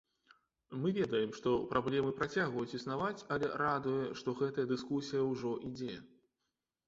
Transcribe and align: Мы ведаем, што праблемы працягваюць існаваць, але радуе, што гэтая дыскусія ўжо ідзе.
Мы 0.83 0.91
ведаем, 0.99 1.33
што 1.39 1.51
праблемы 1.73 2.13
працягваюць 2.19 2.75
існаваць, 2.79 3.25
але 3.35 3.49
радуе, 3.63 4.03
што 4.21 4.35
гэтая 4.39 4.65
дыскусія 4.73 5.21
ўжо 5.27 5.51
ідзе. 5.69 5.93